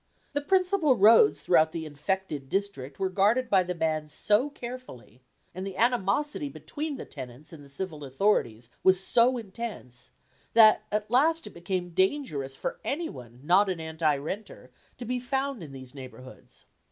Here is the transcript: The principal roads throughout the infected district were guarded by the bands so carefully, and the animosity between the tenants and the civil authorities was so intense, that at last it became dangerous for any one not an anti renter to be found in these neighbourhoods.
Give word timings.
The 0.31 0.41
principal 0.41 0.97
roads 0.97 1.41
throughout 1.41 1.73
the 1.73 1.85
infected 1.85 2.49
district 2.49 2.97
were 2.97 3.07
guarded 3.07 3.51
by 3.51 3.61
the 3.61 3.75
bands 3.75 4.15
so 4.15 4.49
carefully, 4.49 5.21
and 5.53 5.63
the 5.63 5.77
animosity 5.77 6.49
between 6.49 6.97
the 6.97 7.05
tenants 7.05 7.53
and 7.53 7.63
the 7.63 7.69
civil 7.69 8.03
authorities 8.03 8.67
was 8.81 8.99
so 8.99 9.37
intense, 9.37 10.09
that 10.53 10.87
at 10.91 11.11
last 11.11 11.45
it 11.45 11.53
became 11.53 11.91
dangerous 11.91 12.55
for 12.55 12.79
any 12.83 13.09
one 13.09 13.41
not 13.43 13.69
an 13.69 13.79
anti 13.79 14.17
renter 14.17 14.71
to 14.97 15.05
be 15.05 15.19
found 15.19 15.61
in 15.61 15.71
these 15.71 15.93
neighbourhoods. 15.93 16.65